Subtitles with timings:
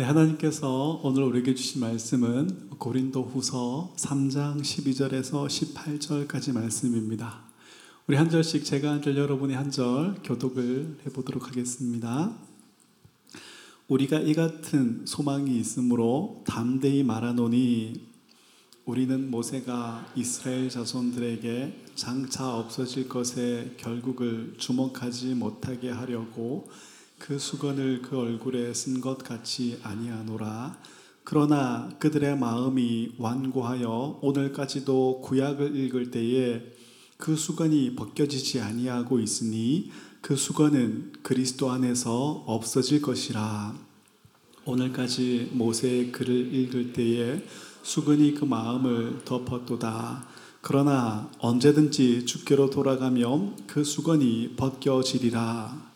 [0.00, 7.42] 네, 하나님께서 오늘 우리에게 주신 말씀은 고린도 후서 3장 12절에서 18절까지 말씀입니다.
[8.06, 12.34] 우리 한 절씩 제가 한 절, 여러분이 한 절 교독을 해보도록 하겠습니다.
[13.88, 18.00] 우리가 이 같은 소망이 있으므로 담대히 말하노니
[18.86, 26.70] 우리는 모세가 이스라엘 자손들에게 장차 없어질 것에 결국을 주목하지 못하게 하려고
[27.20, 30.78] 그 수건을 그 얼굴에 쓴 것 같이 아니하노라.
[31.22, 36.62] 그러나 그들의 마음이 완고하여 오늘까지도 구약을 읽을 때에
[37.18, 39.90] 그 수건이 벗겨지지 아니하고 있으니
[40.22, 43.76] 그 수건은 그리스도 안에서 없어질 것이라.
[44.64, 47.44] 오늘까지 모세의 글을 읽을 때에
[47.82, 50.26] 수건이 그 마음을 덮었도다.
[50.62, 55.89] 그러나 언제든지 주께로 돌아가면 그 수건이 벗겨지리라.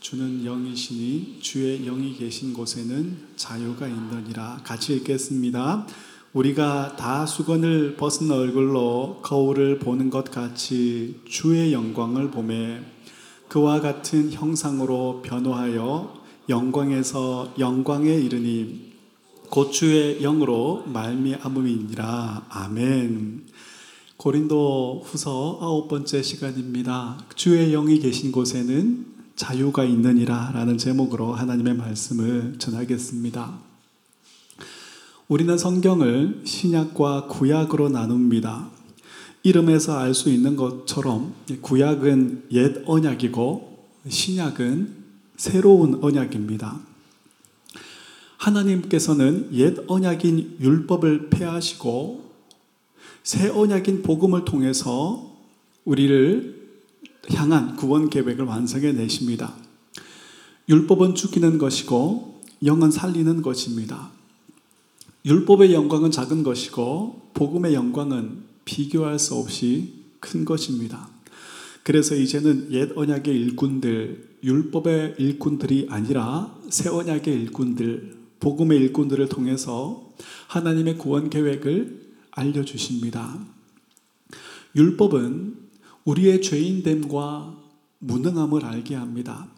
[0.00, 4.60] 주는 영이시니 주의 영이 계신 곳에는 자유가 있느니라.
[4.62, 5.86] 같이 읽겠습니다.
[6.32, 12.80] 우리가 다 수건을 벗은 얼굴로 거울을 보는 것 같이 주의 영광을 보매
[13.48, 18.92] 그와 같은 형상으로 변호하여 영광에서 영광에 이르니
[19.48, 22.46] 곧 주의 영으로 말미암음이니라.
[22.48, 23.46] 아멘.
[24.16, 27.18] 고린도 후서 아홉 번째 시간입니다.
[27.34, 33.58] 주의 영이 계신 곳에는 자유가 있느니라 라는 제목으로 하나님의 말씀을 전하겠습니다.
[35.28, 38.70] 우리는 성경을 신약과 구약으로 나눕니다.
[39.42, 45.04] 이름에서 알 수 있는 것처럼 구약은 옛 언약이고 신약은
[45.36, 46.80] 새로운 언약입니다.
[48.38, 52.32] 하나님께서는 옛 언약인 율법을 폐하시고
[53.22, 55.36] 새 언약인 복음을 통해서
[55.84, 56.65] 우리를
[57.34, 59.54] 향한 구원 계획을 완성해 내십니다.
[60.68, 64.10] 율법은 죽이는 것이고 영은 살리는 것입니다.
[65.24, 71.08] 율법의 영광은 작은 것이고 복음의 영광은 비교할 수 없이 큰 것입니다.
[71.82, 80.12] 그래서 이제는 옛 언약의 일꾼들, 율법의 일꾼들이 아니라 새 언약의 일꾼들, 복음의 일꾼들을 통해서
[80.48, 83.38] 하나님의 구원 계획을 알려주십니다.
[84.74, 85.65] 율법은
[86.06, 87.56] 우리의 죄인됨과
[87.98, 89.48] 무능함을 알게 합니다.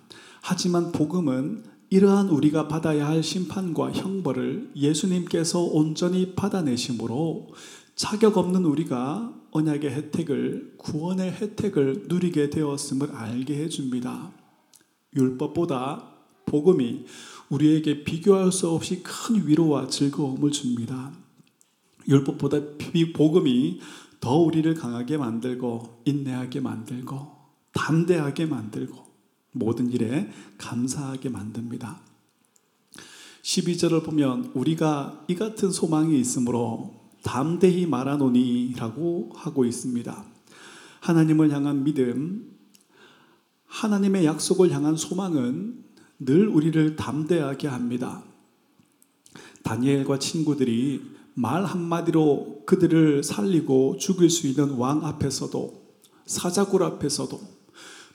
[0.40, 7.48] 하지만 복음은 이러한 우리가 받아야 할 심판과 형벌을 예수님께서 온전히 받아내심으로
[7.94, 14.32] 자격 없는 우리가 언약의 혜택을, 구원의 혜택을 누리게 되었음을 알게 해줍니다.
[15.16, 16.04] 율법보다
[16.46, 17.04] 복음이
[17.50, 21.12] 우리에게 비교할 수 없이 큰 위로와 즐거움을 줍니다.
[22.06, 22.58] 율법보다
[23.14, 23.80] 복음이
[24.20, 27.36] 더 우리를 강하게 만들고 인내하게 만들고
[27.72, 29.06] 담대하게 만들고
[29.52, 32.00] 모든 일에 감사하게 만듭니다.
[33.42, 40.24] 12절을 보면 우리가 이 같은 소망이 있으므로 담대히 말하노니라고 하고 있습니다.
[41.00, 42.58] 하나님을 향한 믿음,
[43.66, 45.84] 하나님의 약속을 향한 소망은
[46.18, 48.24] 늘 우리를 담대하게 합니다.
[49.62, 55.82] 다니엘과 친구들이 말 한마디로 그들을 살리고 죽일 수 있는 왕 앞에서도
[56.26, 57.40] 사자굴 앞에서도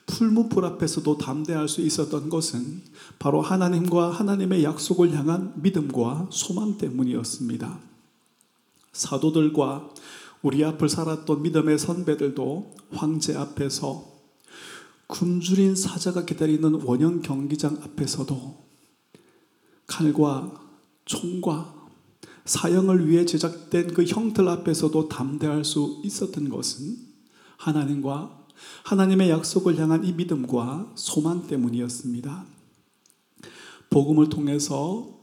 [0.04, 2.82] 풀무풀 앞에서도 담대할 수 있었던 것은
[3.18, 7.78] 바로 하나님과 하나님의 약속을 향한 믿음과 소망 때문이었습니다.
[8.92, 9.88] 사도들과
[10.42, 14.04] 우리 앞을 살았던 믿음의 선배들도 황제 앞에서
[15.06, 18.64] 굶주린 사자가 기다리는 원형 경기장 앞에서도
[19.86, 20.60] 칼과
[21.06, 21.73] 총과
[22.44, 26.96] 사형을 위해 제작된 그 형틀 앞에서도 담대할 수 있었던 것은
[27.56, 28.46] 하나님과
[28.84, 32.44] 하나님의 약속을 향한 이 믿음과 소망 때문이었습니다.
[33.90, 35.20] 복음을 통해서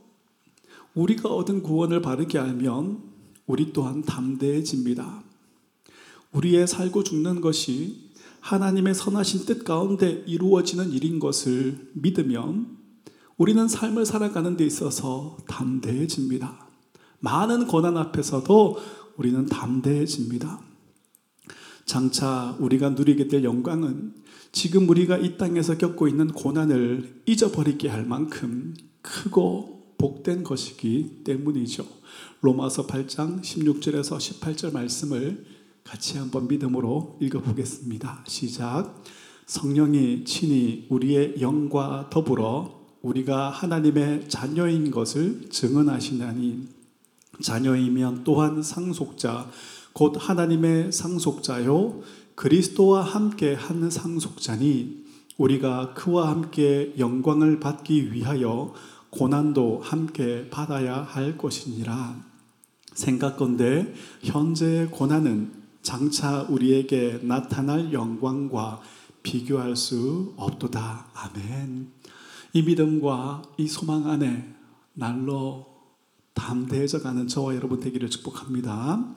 [0.93, 3.03] 우리가 얻은 구원을 바르게 알면
[3.45, 5.23] 우리 또한 담대해집니다.
[6.31, 12.77] 우리의 살고 죽는 것이 하나님의 선하신 뜻 가운데 이루어지는 일인 것을 믿으면
[13.37, 16.70] 우리는 삶을 살아가는 데 있어서 담대해집니다.
[17.21, 18.77] 많은 고난 앞에서도
[19.17, 20.59] 우리는 담대해집니다.
[21.85, 24.13] 장차 우리가 누리게 될 영광은
[24.51, 31.85] 지금 우리가 이 땅에서 겪고 있는 고난을 잊어버리게 할 만큼 크고 복된 것이기 때문이죠.
[32.41, 35.45] 로마서 8장 16절에서 18절 말씀을
[35.83, 38.25] 같이 한번 믿음으로 읽어보겠습니다.
[38.27, 39.03] 시작.
[39.45, 46.80] 성령이 친히 우리의 영과 더불어 우리가 하나님의 자녀인 것을 증언하시나니
[47.41, 49.49] 자녀이면 또한 상속자,
[49.93, 52.01] 곧 하나님의 상속자요,
[52.35, 55.05] 그리스도와 함께 한 상속자니
[55.37, 58.73] 우리가 그와 함께 영광을 받기 위하여
[59.09, 62.23] 고난도 함께 받아야 할 것이니라.
[62.93, 63.93] 생각건대
[64.23, 65.51] 현재의 고난은
[65.81, 68.81] 장차 우리에게 나타날 영광과
[69.23, 71.07] 비교할 수 없도다.
[71.13, 71.91] 아멘.
[72.53, 74.53] 이 믿음과 이 소망 안에
[74.93, 75.70] 날로
[76.33, 79.13] 담대해져 가는 저와 여러분 되기를 축복합니다.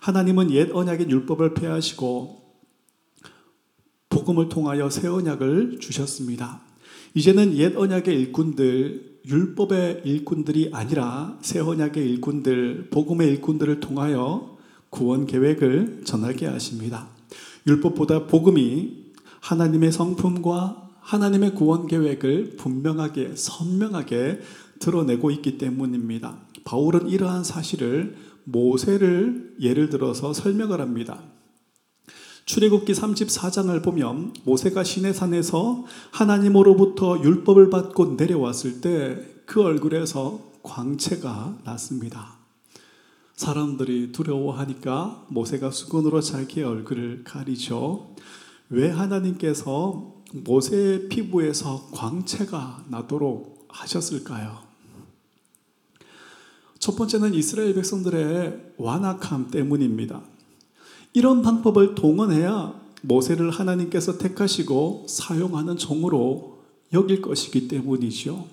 [0.00, 2.48] 하나님은 옛 언약의 율법을 폐하시고
[4.08, 6.62] 복음을 통하여 새 언약을 주셨습니다.
[7.14, 14.56] 이제는 옛 언약의 일꾼들, 율법의 일꾼들이 아니라 새 언약의 일꾼들, 복음의 일꾼들을 통하여
[14.90, 17.08] 구원 계획을 전하게 하십니다.
[17.66, 19.08] 율법보다 복음이
[19.40, 24.40] 하나님의 성품과 하나님의 구원 계획을 분명하게 선명하게
[24.78, 26.38] 드러내고 있기 때문입니다.
[26.68, 31.22] 바울은 이러한 사실을 모세를 예를 들어서 설명을 합니다.
[32.44, 42.36] 출애굽기 34장을 보면 모세가 시내산에서 하나님으로부터 율법을 받고 내려왔을 때 그 얼굴에서 광채가 났습니다.
[43.34, 48.14] 사람들이 두려워하니까 모세가 수건으로 자기의 얼굴을 가리죠.
[48.68, 54.67] 왜 하나님께서 모세의 피부에서 광채가 나도록 하셨을까요?
[56.78, 60.22] 첫 번째는 이스라엘 백성들의 완악함 때문입니다.
[61.12, 66.58] 이런 방법을 동원해야 모세를 하나님께서 택하시고 사용하는 종으로
[66.92, 68.46] 여길 것이기 때문이죠.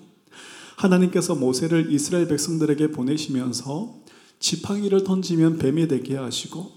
[0.76, 3.96] 하나님께서 모세를 이스라엘 백성들에게 보내시면서
[4.38, 6.70] 지팡이를 던지면 뱀이 되게 하시고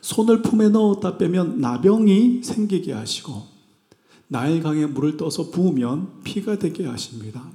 [0.00, 3.46] 손을 품에 넣었다 빼면 나병이 생기게 하시고
[4.28, 7.50] 나일강에 물을 떠서 부으면 피가 되게 하십니다.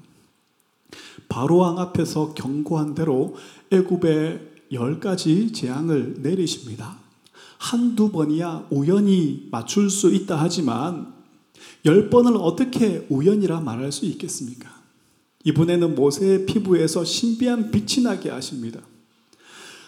[1.33, 3.35] 바로왕 앞에서 경고한 대로
[3.71, 6.95] 애굽에 열 가지 재앙을 내리십니다.
[7.57, 11.11] 한두 번이야 우연히 맞출 수 있다 하지만
[11.85, 14.69] 열 번을 어떻게 우연이라 말할 수 있겠습니까?
[15.43, 18.81] 이번에는 모세의 피부에서 신비한 빛이 나게 하십니다.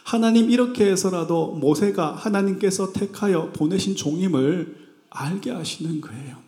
[0.03, 4.77] 하나님 이렇게 해서라도 모세가 하나님께서 택하여 보내신 종임을
[5.12, 6.44] 알게 하시는 거예요.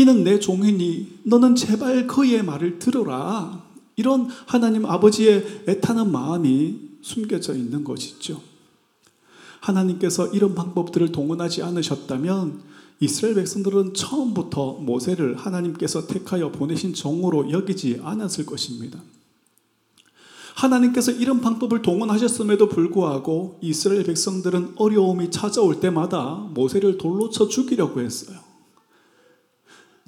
[0.00, 3.62] 이는 내 종이니 너는 제발 그의 말을 들어라.
[3.96, 8.40] 이런 하나님 아버지의 애타는 마음이 숨겨져 있는 것이죠.
[9.60, 12.62] 하나님께서 이런 방법들을 동원하지 않으셨다면
[13.00, 18.98] 이스라엘 백성들은 처음부터 모세를 하나님께서 택하여 보내신 종으로 여기지 않았을 것입니다.
[20.54, 28.49] 하나님께서 이런 방법을 동원하셨음에도 불구하고 이스라엘 백성들은 어려움이 찾아올 때마다 모세를 돌로 쳐 죽이려고 했어요.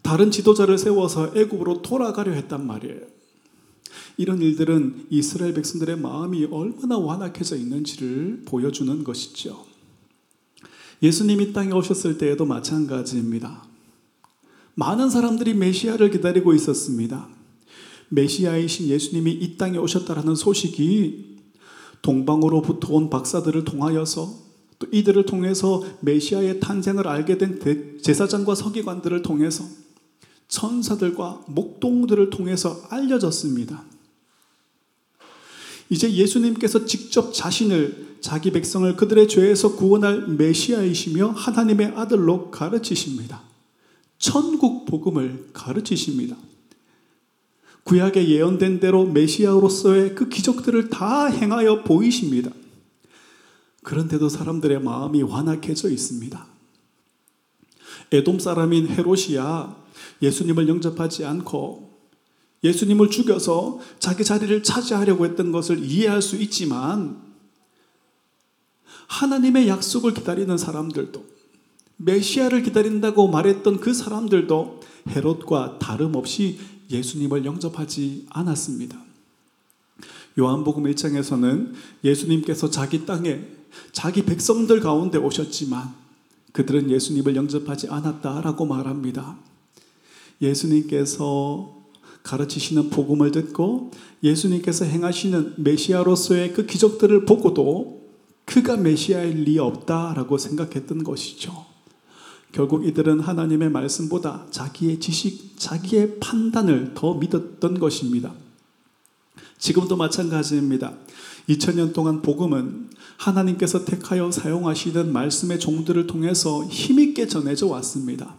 [0.03, 3.01] 다른 지도자를 세워서 애굽으로 돌아가려 했단 말이에요.
[4.17, 9.65] 이런 일들은 이스라엘 백성들의 마음이 얼마나 완악해져 있는지를 보여주는 것이죠.
[11.03, 13.65] 예수님이 땅에 오셨을 때에도 마찬가지입니다.
[14.75, 17.29] 많은 사람들이 메시아를 기다리고 있었습니다.
[18.09, 21.39] 메시아이신 예수님이 이 땅에 오셨다라는 소식이
[22.03, 24.43] 동방으로부터 온 박사들을 통하여서
[24.79, 29.65] 또 이들을 통해서 메시아의 탄생을 알게 된 제사장과 서기관들을 통해서
[30.53, 33.83] 천사들과 목동들을 통해서 알려졌습니다.
[35.89, 43.43] 이제 예수님께서 직접 자신을 자기 백성을 그들의 죄에서 구원할 메시아이시며 하나님의 아들로 가르치십니다.
[44.19, 46.37] 천국 복음을 가르치십니다.
[47.85, 52.51] 구약에 예언된 대로 메시아로서의 그 기적들을 다 행하여 보이십니다.
[53.83, 56.47] 그런데도 사람들의 마음이 완악해져 있습니다.
[58.13, 59.82] 에돔 사람인 헤롯이야
[60.23, 61.93] 예수님을 영접하지 않고
[62.65, 67.21] 예수님을 죽여서 자기 자리를 차지하려고 했던 것을 이해할 수 있지만
[69.09, 71.25] 하나님의 약속을 기다리는 사람들도
[71.97, 76.59] 메시아를 기다린다고 말했던 그 사람들도 헤롯과 다름없이
[76.91, 79.01] 예수님을 영접하지 않았습니다.
[80.39, 81.73] 요한복음 1장에서는
[82.05, 83.45] 예수님께서 자기 땅에
[83.93, 85.95] 자기 백성들 가운데 오셨지만
[86.53, 89.37] 그들은 예수님을 영접하지 않았다라고 말합니다.
[90.43, 91.83] 예수님께서
[92.23, 93.91] 가르치시는 복음을 듣고
[94.23, 98.03] 예수님께서 행하시는 메시아로서의 그 기적들을 보고도
[98.45, 101.67] 그가 메시아일 리 없다라고 생각했던 것이죠.
[102.53, 108.35] 결국 이들은 하나님의 말씀보다 자기의 지식, 자기의 판단을 더 믿었던 것입니다.
[109.59, 110.93] 지금도 마찬가지입니다.
[111.49, 118.37] 2000년 동안 복음은 하나님께서 택하여 사용하시는 말씀의 종들을 통해서 힘있게 전해져 왔습니다.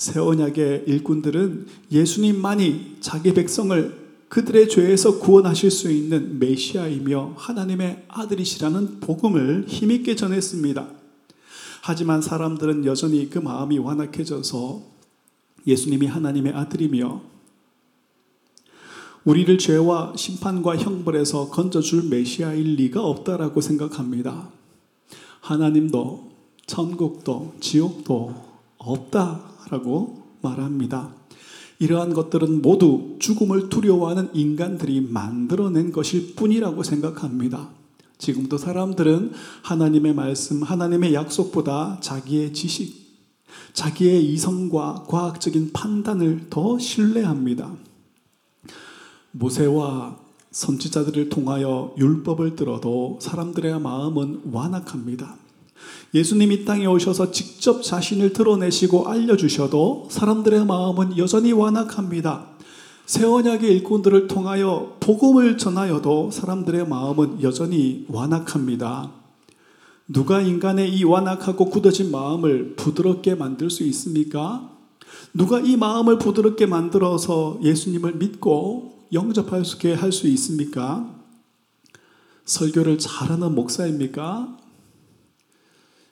[0.00, 9.66] 새 언약의 일꾼들은 예수님만이 자기 백성을 그들의 죄에서 구원하실 수 있는 메시아이며 하나님의 아들이시라는 복음을
[9.68, 10.88] 힘있게 전했습니다.
[11.82, 14.80] 하지만 사람들은 여전히 그 마음이 완악해져서
[15.66, 17.20] 예수님이 하나님의 아들이며
[19.24, 24.48] 우리를 죄와 심판과 형벌에서 건져줄 메시아일 리가 없다라고 생각합니다.
[25.42, 26.30] 하나님도
[26.64, 28.49] 천국도 지옥도
[28.80, 31.14] 없다라고 말합니다.
[31.78, 37.70] 이러한 것들은 모두 죽음을 두려워하는 인간들이 만들어낸 것일 뿐이라고 생각합니다.
[38.18, 39.32] 지금도 사람들은
[39.62, 43.00] 하나님의 말씀, 하나님의 약속보다 자기의 지식,
[43.72, 47.72] 자기의 이성과 과학적인 판단을 더 신뢰합니다.
[49.32, 50.18] 모세와
[50.50, 55.36] 선지자들을 통하여 율법을 들어도 사람들의 마음은 완악합니다.
[56.14, 62.46] 예수님이 땅에 오셔서 직접 자신을 드러내시고 알려주셔도 사람들의 마음은 여전히 완악합니다.
[63.06, 69.10] 새 언약의 일꾼들을 통하여 복음을 전하여도 사람들의 마음은 여전히 완악합니다.
[70.06, 74.70] 누가 인간의 이 완악하고 굳어진 마음을 부드럽게 만들 수 있습니까?
[75.32, 81.14] 누가 이 마음을 부드럽게 만들어서 예수님을 믿고 영접할 수 있습니까?
[82.44, 84.56] 설교를 잘하는 목사입니까?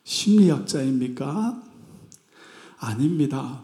[0.08, 1.62] 심리학자입니까?
[2.78, 3.62] 아닙니다.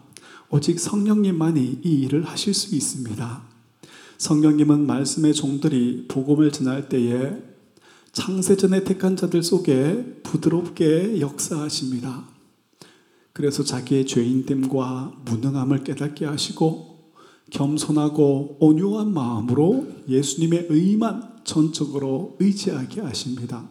[0.50, 3.42] 오직 성령님만이 이 일을 하실 수 있습니다.
[4.18, 7.42] 성령님은 말씀의 종들이 복음을 전할 때에
[8.12, 12.28] 창세전에 택한 자들 속에 부드럽게 역사하십니다.
[13.32, 17.10] 그래서 자기의 죄인됨과 무능함을 깨닫게 하시고
[17.50, 23.66] 겸손하고 온유한 마음으로 예수님의 의만 전적으로 의지하게 하십니다.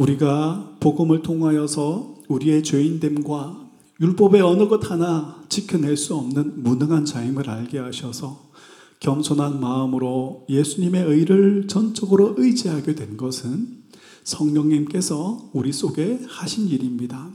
[0.00, 3.68] 우리가 복음을 통하여서 우리의 죄인됨과
[4.00, 8.48] 율법의 어느 것 하나 지켜낼 수 없는 무능한 자임을 알게 하셔서
[9.00, 13.80] 겸손한 마음으로 예수님의 의를 전적으로 의지하게 된 것은
[14.24, 17.28] 성령님께서 우리 속에 하신 일입니다.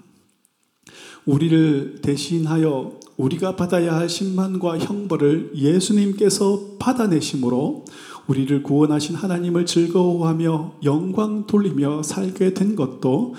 [1.26, 7.86] 우리를 대신하여 우리가 받아야 할 심판과 형벌을 예수님께서 받아내심으로
[8.28, 13.36] 우리를 구원하신 하나님을 즐거워하며 영광 돌리며 살게 된 것도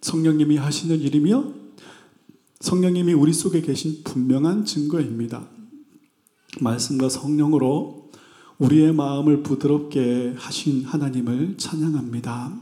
[0.00, 1.44] 성령님이 하시는 일이며
[2.60, 5.46] 성령님이 우리 속에 계신 분명한 증거입니다.
[6.60, 8.10] 말씀과 성령으로
[8.58, 12.58] 우리의 마음을 부드럽게 하신 하나님을 찬양합니다.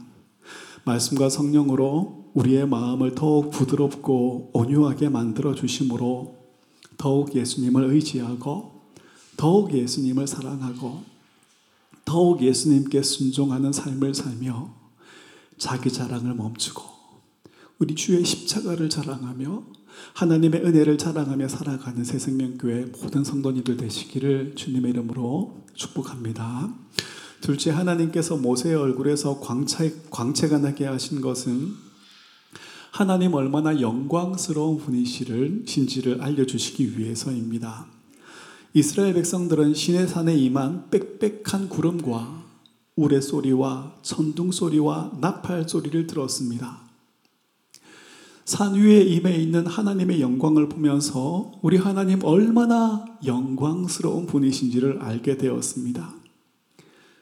[0.83, 6.35] 말씀과 성령으로 우리의 마음을 더욱 부드럽고 온유하게 만들어 주심으로
[6.97, 8.81] 더욱 예수님을 의지하고
[9.37, 11.14] 더욱 예수님을 사랑하고
[12.05, 14.73] 더욱 예수님께 순종하는 삶을 살며
[15.57, 16.83] 자기 자랑을 멈추고
[17.79, 19.63] 우리 주의 십자가를 자랑하며
[20.13, 26.73] 하나님의 은혜를 자랑하며 살아가는 새 생명교회 모든 성도님들 되시기를 주님의 이름으로 축복합니다.
[27.41, 31.73] 둘째 하나님께서 모세의 얼굴에서 광채, 광채가 나게 하신 것은
[32.91, 37.94] 하나님 얼마나 영광스러운 분이시를 신지를 알려주시기 위해서입니다.
[38.77, 42.43] 이스라엘 백성들은 신의 산에 임한 빽빽한 구름과
[42.97, 46.81] 우레 소리와 천둥 소리와 나팔 소리를 들었습니다.
[48.43, 56.13] 산 위에 임해 있는 하나님의 영광을 보면서 우리 하나님 얼마나 영광스러운 분이신지를 알게 되었습니다.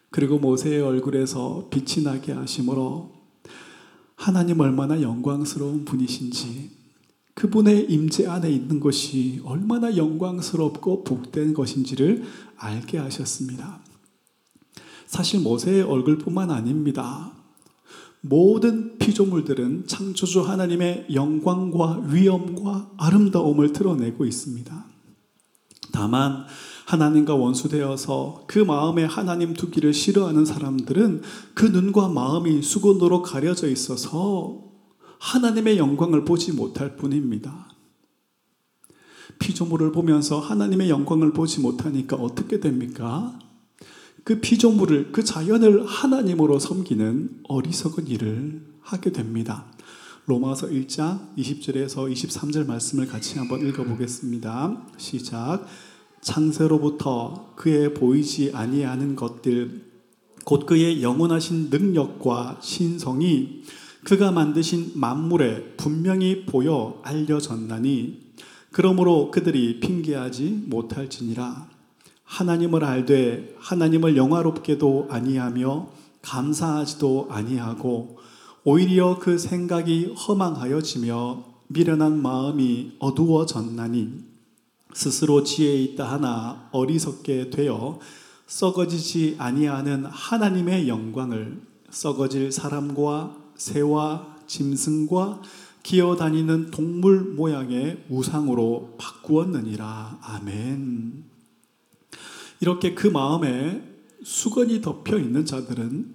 [0.09, 3.11] 그리고 모세의 얼굴에서 빛이 나게 하심으로
[4.15, 6.82] 하나님 얼마나 영광스러운 분이신지
[7.35, 12.23] 그분의 임재 안에 있는 것이 얼마나 영광스럽고 복된 것인지를
[12.57, 13.79] 알게 하셨습니다.
[15.07, 17.33] 사실 모세의 얼굴뿐만 아닙니다.
[18.21, 24.85] 모든 피조물들은 창조주 하나님의 영광과 위엄과 아름다움을 드러내고 있습니다.
[25.91, 26.45] 다만
[26.85, 31.21] 하나님과 원수되어서 그 마음에 하나님 두기를 싫어하는 사람들은
[31.53, 34.72] 그 눈과 마음이 수건으로 가려져 있어서
[35.23, 37.69] 하나님의 영광을 보지 못할 뿐입니다.
[39.39, 43.39] 피조물을 보면서 하나님의 영광을 보지 못하니까 어떻게 됩니까?
[44.25, 49.65] 그 피조물을, 그 자연을 하나님으로 섬기는 어리석은 일을 하게 됩니다.
[50.25, 54.87] 로마서 1장 20절에서 23절 말씀을 같이 한번 읽어보겠습니다.
[54.97, 55.65] 시작.
[56.19, 59.85] 창세로부터 그의 보이지 아니하는 것들,
[60.43, 63.63] 곧 그의 영원하신 능력과 신성이
[64.03, 68.33] 그가 만드신 만물에 분명히 보여 알려졌나니
[68.71, 71.69] 그러므로 그들이 핑계하지 못할지니라.
[72.23, 75.89] 하나님을 알되 하나님을 영화롭게도 아니하며
[76.21, 78.17] 감사하지도 아니하고
[78.63, 84.23] 오히려 그 생각이 허망하여지며 미련한 마음이 어두워졌나니
[84.93, 87.99] 스스로 지혜 있다 하나 어리석게 되어
[88.47, 95.41] 썩어지지 아니하는 하나님의 영광을 썩어질 사람과 새와 짐승과
[95.83, 100.19] 기어다니는 동물 모양의 우상으로 바꾸었느니라.
[100.21, 101.23] 아멘.
[102.59, 103.83] 이렇게 그 마음에
[104.23, 106.13] 수건이 덮여 있는 자들은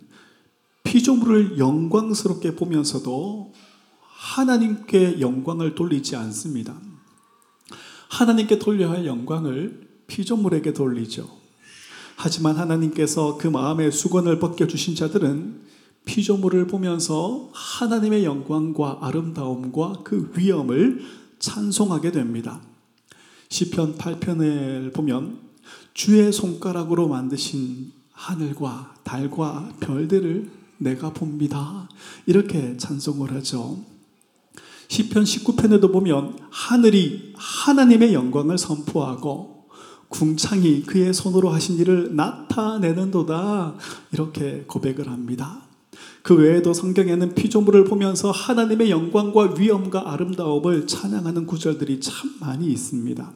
[0.85, 3.53] 피조물을 영광스럽게 보면서도
[4.01, 6.79] 하나님께 영광을 돌리지 않습니다.
[8.11, 11.29] 하나님께 돌려야 할 영광을 피조물에게 돌리죠.
[12.17, 15.78] 하지만 하나님께서 그 마음의 수건을 벗겨주신 자들은
[16.09, 21.03] 피조물을 보면서 하나님의 영광과 아름다움과 그 위엄을
[21.39, 22.63] 찬송하게 됩니다.
[23.51, 25.39] 시편 8편을 보면
[25.93, 31.89] 주의 손가락으로 만드신 하늘과 달과 별들을 내가 봅니다.
[32.25, 33.79] 이렇게 찬송을 하죠.
[34.89, 39.69] 시편 19편에도 보면 하늘이 하나님의 영광을 선포하고
[40.09, 43.77] 궁창이 그의 손으로 하신 일을 나타내는도다
[44.13, 45.68] 이렇게 고백을 합니다.
[46.29, 53.33] 그 외에도 성경에는 피조물을 보면서 하나님의 영광과 위엄과 아름다움을 찬양하는 구절들이 참 많이 있습니다.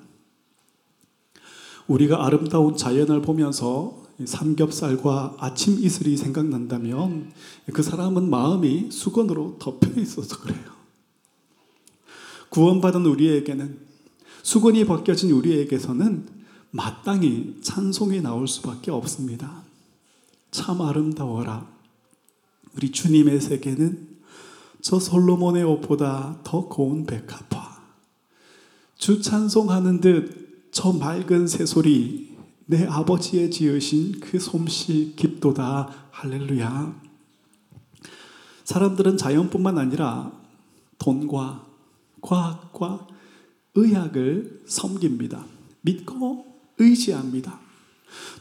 [1.86, 7.32] 우리가 아름다운 자연을 보면서 삼겹살과 아침 이슬이 생각난다면
[7.72, 10.60] 그 사람은 마음이 수건으로 덮여 있어서 그래요.
[12.50, 13.78] 구원받은 우리에게는
[14.42, 16.26] 수건이 벗겨진 우리에게서는
[16.72, 19.62] 마땅히 찬송이 나올 수밖에 없습니다.
[20.50, 21.71] 참 아름다워라.
[22.76, 24.08] 우리 주님의 세계는
[24.80, 27.82] 저 솔로몬의 옷보다 더 고운 백합화.
[28.96, 36.98] 주 찬송하는 듯 저 맑은 새소리 내 아버지의 지으신 그 솜씨 깊도다 할렐루야.
[38.64, 40.32] 사람들은 자연뿐만 아니라
[40.98, 41.66] 돈과
[42.22, 43.06] 과학과
[43.74, 45.44] 의학을 섬깁니다.
[45.82, 46.46] 믿고
[46.78, 47.60] 의지합니다.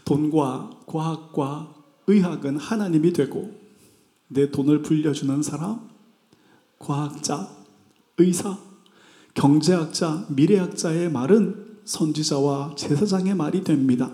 [0.05, 1.75] 돈과 과학과
[2.07, 3.60] 의학은 하나님이 되고
[4.33, 5.89] 내 돈을 불려주는 사람,
[6.79, 7.49] 과학자,
[8.17, 8.57] 의사,
[9.33, 14.11] 경제학자, 미래학자의 말은 선지자와 제사장의 말이 됩니다.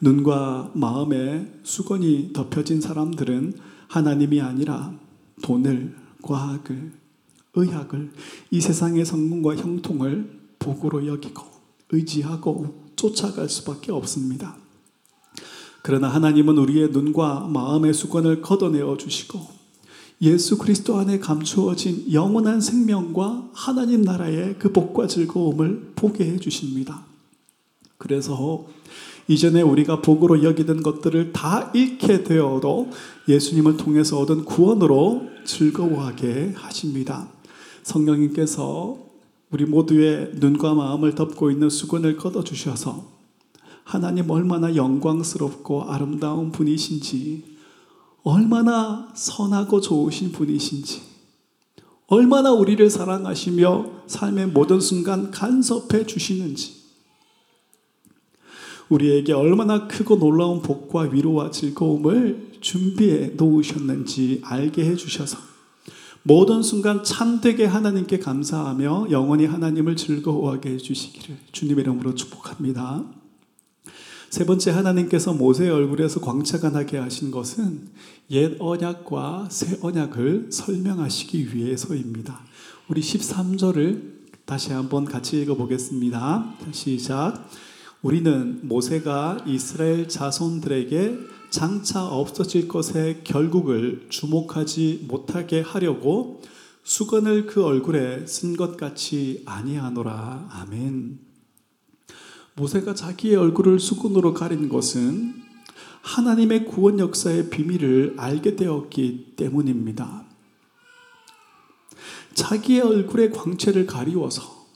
[0.00, 3.54] 눈과 마음에 수건이 덮여진 사람들은
[3.88, 4.92] 하나님이 아니라
[5.42, 6.92] 돈을, 과학을,
[7.54, 8.12] 의학을,
[8.50, 11.44] 이 세상의 성공과 형통을 복으로 여기고
[11.90, 14.63] 의지하고 쫓아갈 수밖에 없습니다.
[15.86, 19.38] 그러나 하나님은 우리의 눈과 마음의 수건을 걷어내어 주시고
[20.22, 27.02] 예수 그리스도 안에 감추어진 영원한 생명과 하나님 나라의 그 복과 즐거움을 보게 해 주십니다.
[27.98, 28.64] 그래서
[29.28, 32.88] 이전에 우리가 복으로 여기던 것들을 다 잃게 되어도
[33.28, 37.28] 예수님을 통해서 얻은 구원으로 즐거워하게 하십니다.
[37.82, 38.96] 성령님께서
[39.50, 43.12] 우리 모두의 눈과 마음을 덮고 있는 수건을 걷어 주셔서
[43.84, 47.56] 하나님 얼마나 영광스럽고 아름다운 분이신지,
[48.22, 51.02] 얼마나 선하고 좋으신 분이신지,
[52.06, 56.84] 얼마나 우리를 사랑하시며 삶의 모든 순간 간섭해 주시는지,
[58.88, 65.38] 우리에게 얼마나 크고 놀라운 복과 위로와 즐거움을 준비해 놓으셨는지 알게 해 주셔서
[66.22, 73.04] 모든 순간 참되게 하나님께 감사하며 영원히 하나님을 즐거워하게 해 주시기를 주님의 이름으로 축복합니다.
[74.34, 77.86] 세 번째 하나님께서 모세의 얼굴에서 광채가 나게 하신 것은
[78.32, 82.40] 옛 언약과 새 언약을 설명하시기 위해서입니다.
[82.88, 84.02] 우리 13절을
[84.44, 86.52] 다시 한번 같이 읽어보겠습니다.
[86.72, 87.48] 시작.
[88.02, 91.16] 우리는 모세가 이스라엘 자손들에게
[91.50, 96.42] 장차 없어질 것의 결국을 주목하지 못하게 하려고
[96.82, 100.48] 수건을 그 얼굴에 쓴 것 같이 아니하노라.
[100.50, 101.33] 아멘.
[102.56, 105.42] 모세가 자기의 얼굴을 수건으로 가린 것은
[106.02, 110.24] 하나님의 구원 역사의 비밀을 알게 되었기 때문입니다.
[112.34, 114.66] 자기의 얼굴의 광채를 가리워서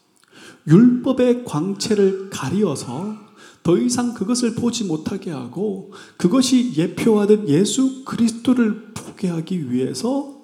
[0.66, 3.28] 율법의 광채를 가리워서
[3.62, 10.42] 더 이상 그것을 보지 못하게 하고 그것이 예표하던 예수 그리스도를 보게 하기 위해서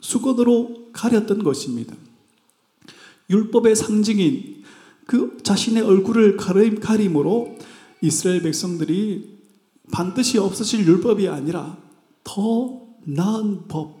[0.00, 1.94] 수건으로 가렸던 것입니다.
[3.28, 4.59] 율법의 상징인
[5.10, 7.56] 그 자신의 얼굴을 가림으로
[8.00, 9.40] 이스라엘 백성들이
[9.90, 11.78] 반드시 없어질 율법이 아니라
[12.22, 13.98] 더 나은 법,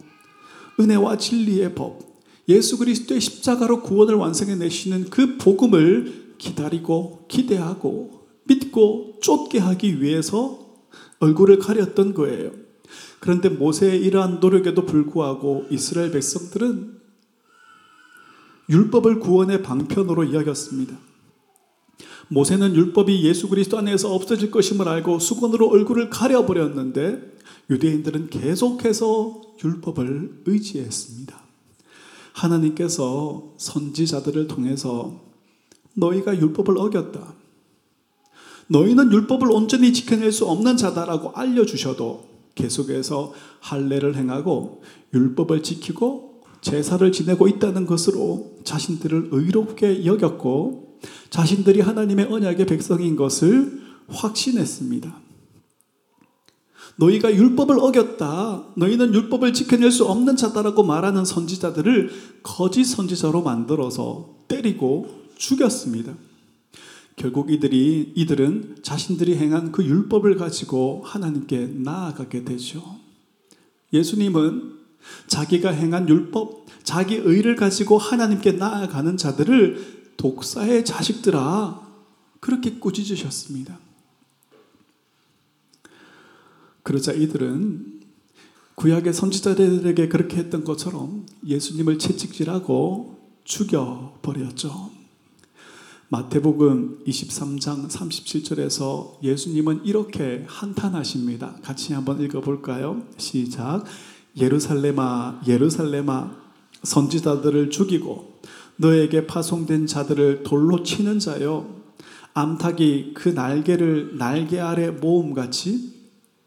[0.78, 1.98] 은혜와 진리의 법,
[2.48, 10.60] 예수 그리스도의 십자가로 구원을 완성해 내시는 그 복음을 기다리고 기대하고 믿고 쫓게 하기 위해서
[11.18, 12.52] 얼굴을 가렸던 거예요.
[13.18, 16.99] 그런데 모세의 이러한 노력에도 불구하고 이스라엘 백성들은
[18.70, 20.96] 율법을 구원의 방편으로 여겼습니다.
[22.28, 31.40] 모세는 율법이 예수 그리스도 안에서 없어질 것임을 알고 수건으로 얼굴을 가려버렸는데 유대인들은 계속해서 율법을 의지했습니다.
[32.32, 35.20] 하나님께서 선지자들을 통해서
[35.94, 37.34] 너희가 율법을 어겼다.
[38.68, 46.29] 너희는 율법을 온전히 지켜낼 수 없는 자다라고 알려주셔도 계속해서 할례를 행하고 율법을 지키고
[46.60, 50.98] 제사를 지내고 있다는 것으로 자신들을 의롭게 여겼고
[51.30, 55.20] 자신들이 하나님의 언약의 백성인 것을 확신했습니다.
[56.96, 58.64] 너희가 율법을 어겼다.
[58.76, 62.10] 너희는 율법을 지켜낼 수 없는 자다라고 말하는 선지자들을
[62.42, 66.14] 거짓 선지자로 만들어서 때리고 죽였습니다.
[67.16, 72.82] 결국 이들이 이들은 자신들이 행한 그 율법을 가지고 하나님께 나아가게 되죠.
[73.92, 74.79] 예수님은
[75.26, 81.88] 자기가 행한 율법, 자기 의를 가지고 하나님께 나아가는 자들을 독사의 자식들아
[82.40, 83.78] 그렇게 꾸짖으셨습니다.
[86.82, 88.00] 그러자 이들은
[88.74, 94.90] 구약의 선지자들에게 그렇게 했던 것처럼 예수님을 채찍질하고 죽여 버렸죠.
[96.08, 101.56] 마태복음 23장 37절에서 예수님은 이렇게 한탄하십니다.
[101.62, 103.06] 같이 한번 읽어볼까요?
[103.16, 103.84] 시작.
[104.36, 106.30] 예루살렘아, 예루살렘아,
[106.82, 108.40] 선지자들을 죽이고
[108.76, 111.80] 너에게 파송된 자들을 돌로 치는 자여,
[112.32, 116.00] 암탉이 그 날개를 날개 아래 모음같이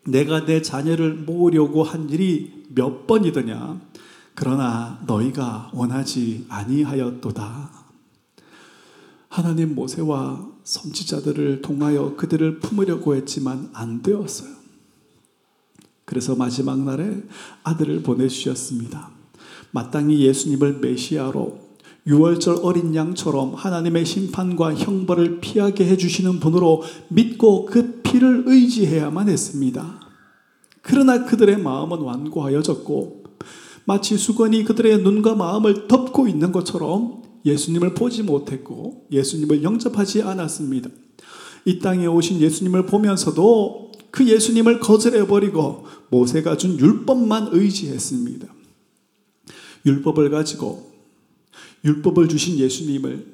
[0.06, 3.80] 내가 내 자녀를 모으려고 한 일이 몇 번이더냐.
[4.36, 7.84] 그러나 너희가 원하지 아니하였도다.
[9.30, 14.62] 하나님 모세와 선지자들을 통하여 그들을 품으려고 했지만 안 되었어요.
[16.05, 17.23] 그래서 마지막 날에
[17.63, 19.11] 아들을 보내주셨습니다.
[19.71, 21.63] 마땅히 예수님을 메시아로
[22.07, 29.99] 6월절 어린 양처럼 하나님의 심판과 형벌을 피하게 해주시는 분으로 믿고 그 피를 의지해야만 했습니다.
[30.81, 33.23] 그러나 그들의 마음은 완고하여졌고
[33.85, 40.89] 마치 수건이 그들의 눈과 마음을 덮고 있는 것처럼 예수님을 보지 못했고 예수님을 영접하지 않았습니다.
[41.65, 48.47] 이 땅에 오신 예수님을 보면서도 그 예수님을 거절해버리고 모세가 준 율법만 의지했습니다.
[49.88, 50.91] 율법을 가지고
[51.84, 53.26] 율법을 주신 예수님을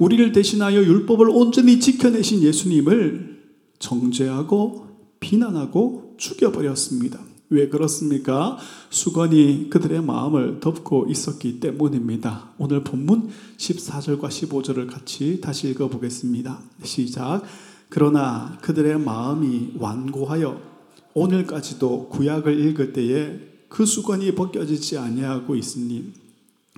[0.00, 3.40] 우리를 대신하여 율법을 온전히 지켜내신 예수님을
[3.78, 4.88] 정죄하고
[5.20, 7.20] 비난하고 죽여버렸습니다.
[7.48, 8.58] 왜 그렇습니까?
[8.90, 12.50] 수건이 그들의 마음을 덮고 있었기 때문입니다.
[12.58, 16.60] 오늘 본문 14절과 15절을 같이 다시 읽어보겠습니다.
[16.82, 17.44] 시작.
[17.88, 20.60] 그러나 그들의 마음이 완고하여
[21.14, 26.12] 오늘까지도 구약을 읽을 때에 그 수건이 벗겨지지 아니하고 있으니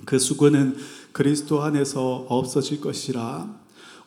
[0.04, 0.76] 그 수건은
[1.12, 3.58] 그리스도 안에서 없어질 것이라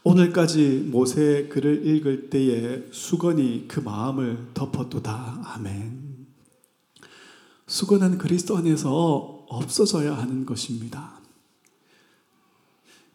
[0.04, 5.42] 오늘까지 모세의 글을 읽을 때에 수건이 그 마음을 덮었도다.
[5.44, 6.26] 아멘.
[7.68, 11.21] 수건은 그리스도 안에서 없어져야 하는 것입니다.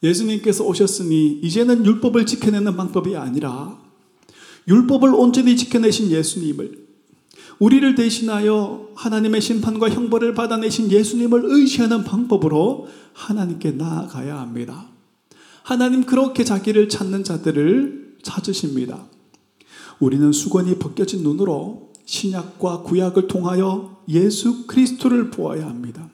[0.02, 3.78] 예수님께서 오셨으니 이제는 율법을 지켜내는 방법이 아니라
[4.68, 6.86] 율법을 온전히 지켜내신 예수님을
[7.58, 14.88] 우리를 대신하여 하나님의 심판과 형벌을 받아내신 예수님을 의지하는 방법으로 하나님께 나아가야 합니다.
[15.62, 19.06] 하나님 그렇게 자기를 찾는 자들을 찾으십니다.
[19.98, 26.10] 우리는 수건이 벗겨진 눈으로 신약과 구약을 통하여 예수 그리스도를 보아야 합니다.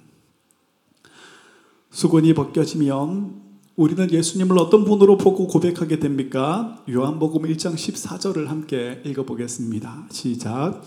[1.91, 3.42] 수건이 벗겨지면
[3.75, 6.85] 우리는 예수님을 어떤 분으로 보고 고백하게 됩니까?
[6.91, 10.09] 요한복음 1장 14절을 함께 읽어보겠습니다.
[10.11, 10.83] 시작.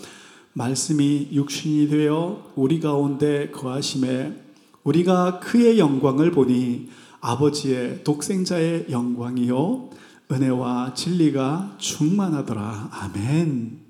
[0.52, 4.40] 말씀이 육신이 되어 우리 가운데 거하심에
[4.84, 6.88] 우리가 그의 영광을 보니
[7.20, 9.90] 아버지의 독생자의 영광이요
[10.30, 12.90] 은혜와 진리가 충만하더라.
[12.92, 13.80] 아멘.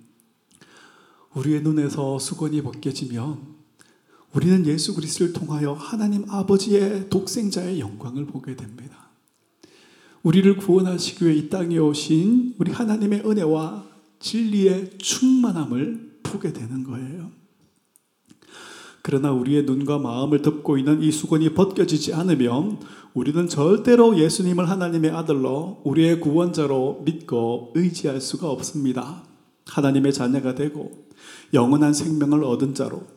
[1.35, 3.56] 우리의 눈에서 수건이 벗겨지면
[4.37, 9.09] 우리는 예수 그리스도를 통하여 하나님 아버지의 독생자의 영광을 보게 됩니다.
[10.23, 13.87] 우리를 구원하시기 위해 이 땅에 오신 우리 하나님의 은혜와
[14.21, 17.31] 진리의 충만함을 보게 되는 거예요.
[19.01, 22.81] 그러나 우리의 눈과 마음을 덮고 있는 이 수건이 벗겨지지 않으면
[23.15, 29.23] 우리는 절대로 예수님을 하나님의 아들로 우리의 구원자로 믿고 의지할 수가 없습니다.
[29.65, 31.07] 하나님의 자녀가 되고
[31.55, 33.16] 영원한 생명을 얻은 자로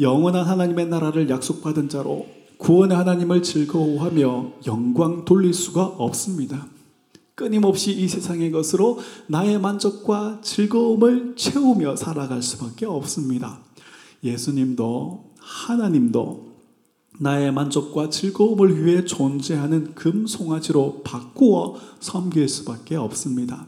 [0.00, 2.26] 영원한 하나님의 나라를 약속받은 자로
[2.58, 6.66] 구원의 하나님을 즐거워하며 영광 돌릴 수가 없습니다.
[7.34, 13.60] 끊임없이 이 세상의 것으로 나의 만족과 즐거움을 채우며 살아갈 수밖에 없습니다.
[14.22, 16.50] 예수님도 하나님도
[17.18, 23.66] 나의 만족과 즐거움을 위해 존재하는 금송아지로 바꾸어 섬길 수밖에 없습니다.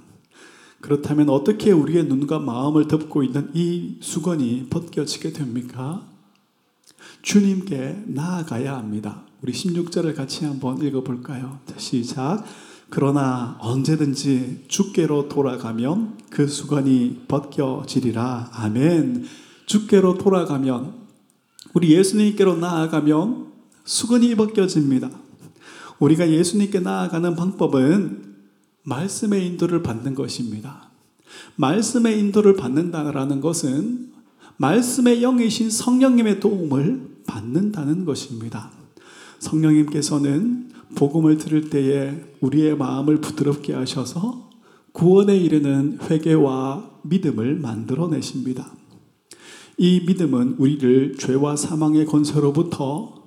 [0.80, 6.11] 그렇다면 어떻게 우리의 눈과 마음을 덮고 있는 이 수건이 벗겨지게 됩니까?
[7.22, 9.22] 주님께 나아가야 합니다.
[9.42, 11.60] 우리 16절을 같이 한번 읽어볼까요?
[11.76, 12.44] 시작.
[12.90, 18.50] 그러나 언제든지 주께로 돌아가면 그 수건이 벗겨지리라.
[18.52, 19.24] 아멘.
[19.66, 20.94] 주께로 돌아가면
[21.74, 23.52] 우리 예수님께로 나아가면
[23.84, 25.10] 수건이 벗겨집니다.
[26.00, 28.34] 우리가 예수님께 나아가는 방법은
[28.82, 30.90] 말씀의 인도를 받는 것입니다.
[31.56, 34.12] 말씀의 인도를 받는다는 것은
[34.56, 38.70] 말씀의 영이신 성령님의 도움을 받는다는 것입니다.
[39.38, 44.50] 성령님께서는 복음을 들을 때에 우리의 마음을 부드럽게 하셔서
[44.92, 48.72] 구원에 이르는 회개와 믿음을 만들어내십니다.
[49.78, 53.22] 이 믿음은 우리를 죄와 사망의 권세로부터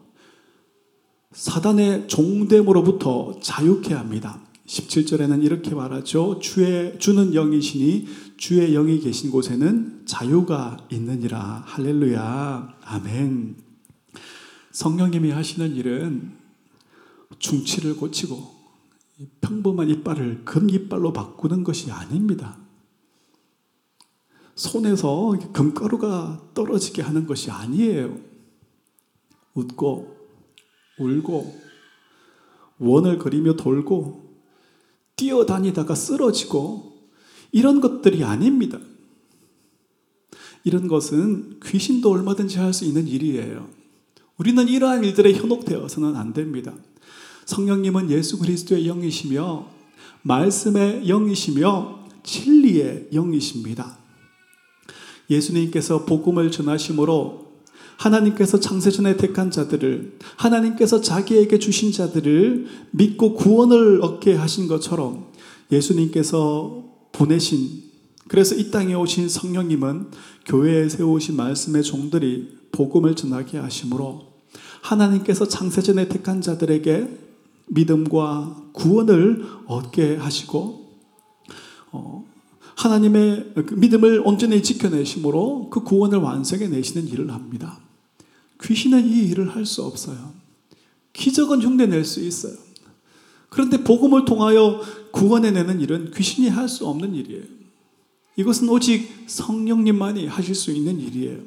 [1.31, 4.39] 사단의 종됨으로부터 자유케 합니다.
[4.67, 6.39] 17절에는 이렇게 말하죠.
[6.39, 11.63] 주의 주는 영이시니 주의 영이 계신 곳에는 자유가 있느니라.
[11.65, 12.77] 할렐루야.
[12.83, 13.64] 아멘.
[14.75, 16.33] 성령님이 하시는 일은
[17.39, 18.53] 중치를 고치고
[19.39, 22.57] 평범한 이빨을 금 이빨로 바꾸는 것이 아닙니다.
[24.55, 28.19] 손에서 금가루가 떨어지게 하는 것이 아니에요.
[29.53, 30.13] 웃고,
[30.99, 31.61] 울고,
[32.79, 34.35] 원을 그리며 돌고,
[35.15, 36.99] 뛰어다니다가 쓰러지고,
[37.53, 38.77] 이런 것들이 아닙니다.
[40.65, 43.84] 이런 것은 귀신도 얼마든지 할 수 있는 일이에요.
[44.37, 46.73] 우리는 이러한 일들에 현혹되어서는 안 됩니다.
[47.45, 49.67] 성령님은 예수 그리스도의 영이시며
[50.23, 53.97] 말씀의 영이시며 진리의 영이십니다.
[55.29, 57.45] 예수님께서 복음을 전하심으로
[57.97, 65.27] 하나님께서 창세전에 택한 자들을 하나님께서 자기에게 주신 자들을 믿고 구원을 얻게 하신 것처럼
[65.71, 67.83] 예수님께서 보내신
[68.27, 70.07] 그래서 이 땅에 오신 성령님은
[70.45, 74.21] 교회에 세우신 말씀의 종들이 복음을 전하게 하심으로
[74.81, 77.07] 하나님께서 창세전에 택한 자들에게
[77.67, 80.85] 믿음과 구원을 얻게 하시고
[81.91, 82.25] 어,
[82.75, 87.79] 하나님의 그 믿음을 온전히 지켜내심으로 그 구원을 완성해 내시는 일을 합니다.
[88.61, 90.33] 귀신은 이 일을 할 수 없어요.
[91.13, 92.53] 기적은 흉내낼 수 있어요.
[93.49, 97.43] 그런데 복음을 통하여 구원해내는 일은 귀신이 할 수 없는 일이에요.
[98.35, 101.39] 이것은 오직 성령님만이 하실 수 있는 일이에요.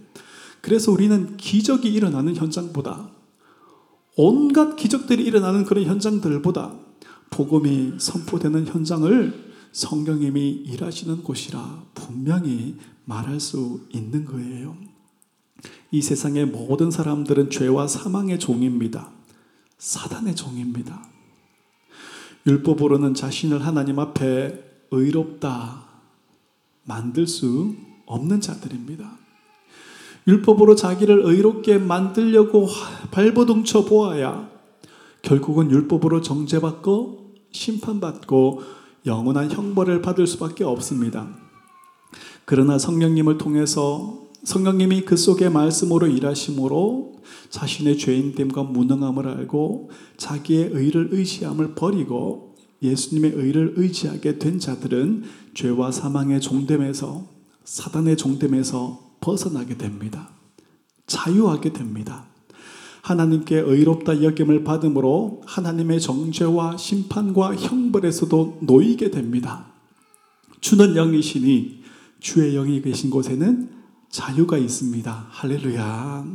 [0.60, 3.10] 그래서 우리는 기적이 일어나는 현장보다
[4.16, 6.74] 온갖 기적들이 일어나는 그런 현장들보다
[7.30, 14.76] 복음이 선포되는 현장을 성령님이 일하시는 곳이라 분명히 말할 수 있는 거예요.
[15.90, 19.10] 이 세상의 모든 사람들은 죄와 사망의 종입니다.
[19.78, 21.08] 사단의 종입니다.
[22.46, 25.86] 율법으로는 자신을 하나님 앞에 의롭다
[26.84, 27.74] 만들 수
[28.06, 29.18] 없는 자들입니다.
[30.28, 32.68] 율법으로 자기를 의롭게 만들려고
[33.10, 34.50] 발버둥쳐 보아야
[35.22, 38.62] 결국은 율법으로 정죄받고 심판받고
[39.06, 41.28] 영원한 형벌을 받을 수밖에 없습니다.
[42.44, 47.16] 그러나 성령님을 통해서 성령님이 그 속에 말씀으로 일하심으로
[47.48, 56.40] 자신의 죄인됨과 무능함을 알고 자기의 의를 의지함을 버리고 예수님의 의를 의지하게 된 자들은 죄와 사망의
[56.40, 57.26] 종됨에서
[57.64, 60.30] 사단의 종됨에서 벗어나게 됩니다.
[61.06, 62.26] 자유하게 됩니다.
[63.02, 69.66] 하나님께 의롭다 여김을 받음으로 하나님의 정죄와 심판과 형벌에서도 놓이게 됩니다.
[70.60, 71.82] 주는 영이시니
[72.20, 73.70] 주의 영이 계신 곳에는
[74.10, 75.26] 자유가 있습니다.
[75.30, 76.26] 할렐루야.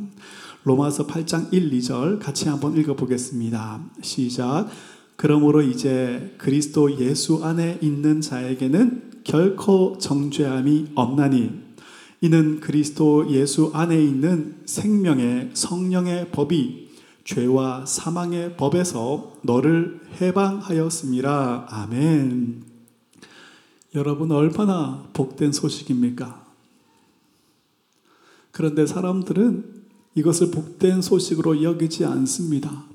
[0.64, 3.84] 로마서 8장 1, 2절 같이 한번 읽어보겠습니다.
[4.02, 4.70] 시작.
[5.16, 11.63] 그러므로 이제 그리스도 예수 안에 있는 자에게는 결코 정죄함이 없나니
[12.24, 16.88] 이는 그리스도 예수 안에 있는 생명의 성령의 법이
[17.26, 21.68] 죄와 사망의 법에서 너를 해방하였습니다.
[21.70, 22.64] 아멘.
[23.96, 26.48] 여러분 얼마나 복된 소식입니까?
[28.52, 29.84] 그런데 사람들은
[30.16, 32.86] 이것을 복된 소식으로 여기지 않습니다.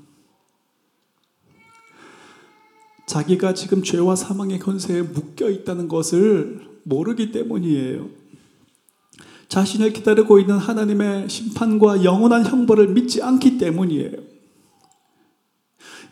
[3.05, 8.18] 자기가 지금 죄와 사망의 권세에 묶여 있다는 것을 모르기 때문이에요.
[9.49, 14.11] 자신을 기다리고 있는 하나님의 심판과 영원한 형벌을 믿지 않기 때문이에요.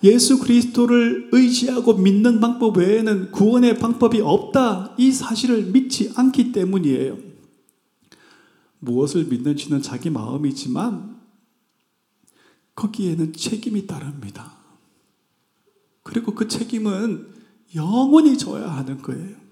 [0.04, 4.96] 예수 그리스도를 의지하고 믿는 방법 외에는 구원의 방법이 없다.
[4.98, 7.18] 이 사실을 믿지 않기 때문이에요.
[8.80, 11.18] 무엇을 믿는지는 자기 마음이지만
[12.76, 14.54] 거기에는 책임이 따릅니다.
[16.04, 17.28] 그리고 그 책임은
[17.76, 19.47] 영원히 져야 하는 거예요.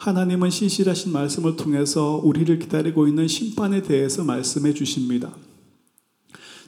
[0.00, 5.30] 하나님은 신실하신 말씀을 통해서 우리를 기다리고 있는 심판에 대해서 말씀해 주십니다.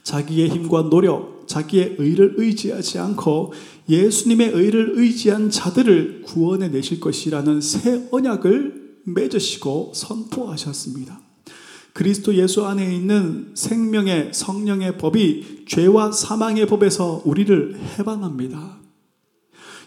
[0.03, 3.53] 자기의 힘과 노력, 자기의 의를 의지하지 않고
[3.89, 11.19] 예수님의 의를 의지한 자들을 구원해 내실 것이라는 새 언약을 맺으시고 선포하셨습니다.
[11.93, 18.77] 그리스도 예수 안에 있는 생명의 성령의 법이 죄와 사망의 법에서 우리를 해방합니다.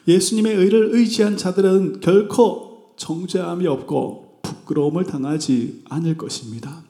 [0.09, 2.66] 예수님의 의를 의지한 자들은 결코
[2.97, 6.83] 정죄함이 없고 부끄러움을 당하지 않을 것입니다.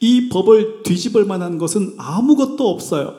[0.00, 3.14] 이 법을 뒤집을 만한 것은 아무것도 없어요.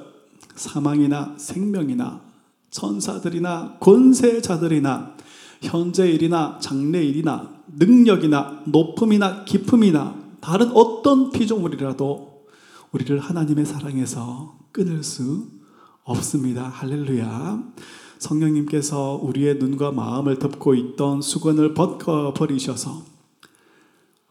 [0.56, 2.22] 사망이나 생명이나
[2.70, 5.16] 천사들이나 권세자들이나
[5.62, 12.46] 현재 일이나 장래 일이나 능력이나 높음이나 깊음이나 다른 어떤 피조물이라도
[12.92, 15.48] 우리를 하나님의 사랑에서 끊을 수
[16.04, 16.68] 없습니다.
[16.68, 17.64] 할렐루야.
[18.20, 23.04] 성령님께서 우리의 눈과 마음을 덮고 있던 수건을 벗겨 버리셔서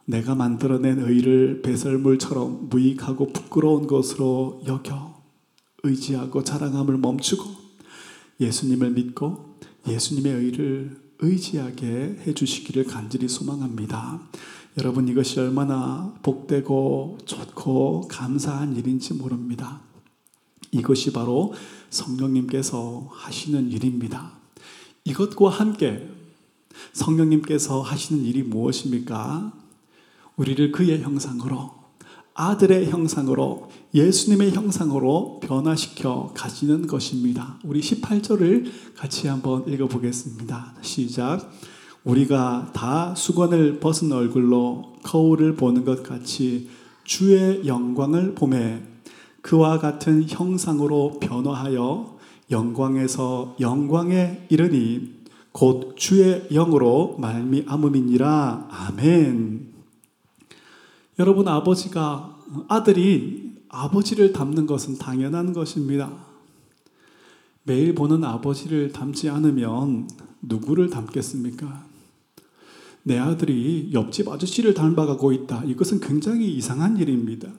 [0.05, 5.21] 내가 만들어낸 의를 배설물처럼 무익하고 부끄러운 것으로 여겨
[5.83, 7.43] 의지하고 자랑함을 멈추고
[8.39, 14.21] 예수님을 믿고 예수님의 의를 의지하게 해주시기를 간절히 소망합니다.
[14.77, 19.81] 여러분 이것이 얼마나 복되고 좋고 감사한 일인지 모릅니다.
[20.71, 21.53] 이것이 바로
[21.93, 24.31] 성령님께서 하시는 일입니다.
[25.05, 26.09] 이것과 함께
[26.93, 29.53] 성령님께서 하시는 일이 무엇입니까?
[30.35, 31.71] 우리를 그의 형상으로
[32.33, 37.59] 아들의 형상으로 예수님의 형상으로 변화시켜 가시는 것입니다.
[37.63, 40.73] 우리 18절을 같이 한번 읽어 보겠습니다.
[40.81, 41.51] 시작.
[42.03, 46.69] 우리가 다 수건을 벗은 얼굴로 거울을 보는 것 같이
[47.03, 48.81] 주의 영광을 보매
[49.43, 52.17] 그와 같은 형상으로 변화하여
[52.49, 59.67] 영광에서 영광에 이르니 곧 주의 영으로 말미암음이니라 아멘.
[61.19, 66.11] 여러분 아버지가 아들이 아버지를 닮는 것은 당연한 것입니다.
[67.63, 70.09] 매일 보는 아버지를 닮지 않으면
[70.41, 71.85] 누구를 닮겠습니까?
[73.03, 75.65] 내 아들이 옆집 아저씨를 닮아가고 있다.
[75.65, 77.49] 이것은 굉장히 이상한 일입니다.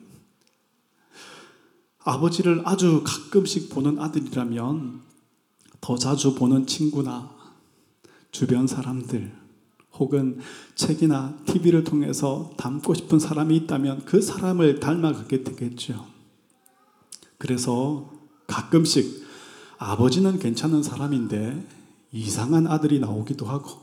[2.05, 5.01] 아버지를 아주 가끔씩 보는 아들이라면
[5.81, 7.31] 더 자주 보는 친구나
[8.31, 9.33] 주변 사람들
[9.93, 10.39] 혹은
[10.75, 16.05] 책이나 TV를 통해서 닮고 싶은 사람이 있다면 그 사람을 닮아가게 되겠죠.
[17.37, 18.11] 그래서
[18.45, 19.25] 가끔씩
[19.77, 21.67] 아버지는 괜찮은 사람인데
[22.11, 23.79] 이상한 아들이 나오기도 하고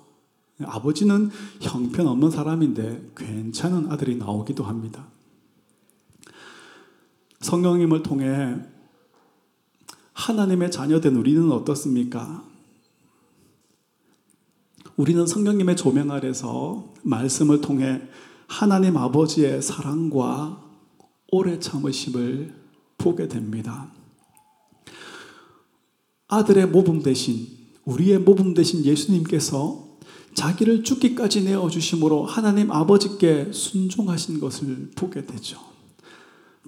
[0.64, 1.30] 아버지는
[1.60, 5.08] 형편없는 사람인데 괜찮은 아들이 나오기도 합니다.
[7.42, 8.56] 성령님을 통해
[10.12, 12.44] 하나님의 자녀된 우리는 어떻습니까?
[14.96, 18.02] 우리는 성령님의 조명 아래서 말씀을 통해
[18.46, 20.62] 하나님 아버지의 사랑과
[21.30, 22.54] 오래 참으심을
[22.98, 23.90] 보게 됩니다.
[26.28, 27.48] 아들의 모범 대신
[27.84, 29.88] 우리의 모범 대신 예수님께서
[30.34, 35.71] 자기를 죽기까지 내어 주심으로 하나님 아버지께 순종하신 것을 보게 되죠.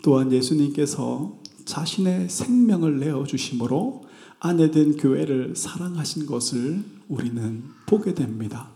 [0.02, 4.04] 또한 예수님께서 자신의 생명을 내어 주심으로
[4.40, 8.70] 아내 된 교회를 사랑하신 것을 우리는 보게 됩니다.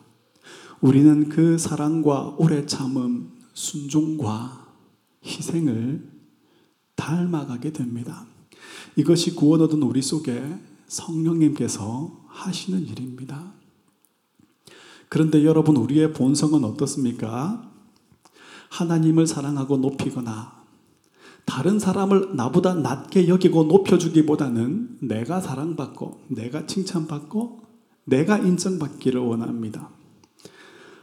[0.81, 4.67] 우리는 그 사랑과 오래 참음, 순종과
[5.25, 6.09] 희생을
[6.95, 8.27] 닮아가게 됩니다.
[8.97, 10.43] 이것이 구원 얻은 우리 속에
[10.87, 13.53] 성령님께서 하시는 일입니다.
[15.09, 17.71] 그런데 여러분, 우리의 본성은 어떻습니까?
[18.71, 20.58] 하나님을 사랑하고 높이거나
[21.49, 27.63] 다른 사람을 나보다 낮게 여기고 높여주기보다는 내가 사랑받고, 내가 칭찬받고,
[28.05, 29.89] 내가 인정받기를 원합니다.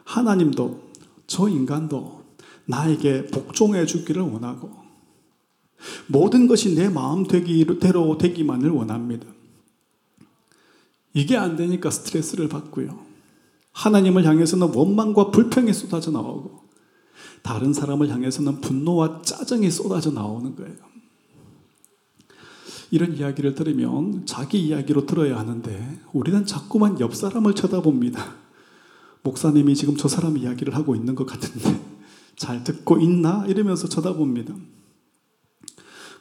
[0.03, 0.81] 하나님도
[1.25, 2.21] 저 인간도
[2.67, 4.69] 나에게 복종해 주기를 원하고,
[6.05, 9.25] 모든 것이 내 마음대로 되기만을 원합니다.
[11.15, 12.99] 이게 안 되니까 스트레스를 받고요.
[13.71, 16.64] 하나님을 향해서는 원망과 불평이 쏟아져 나오고,
[17.45, 20.73] 다른 사람을 향해서는 분노와 짜증이 쏟아져 나오는 거예요.
[22.89, 28.34] 이런 이야기를 들으면 자기 이야기로 들어야 하는데 우리는 자꾸만 옆 사람을 쳐다봅니다.
[29.22, 31.80] 목사님이 지금 저 사람 이야기를 하고 있는 것 같은데
[32.36, 33.45] 잘 듣고 있나?
[33.45, 34.55] 이러면서 쳐다봅니다.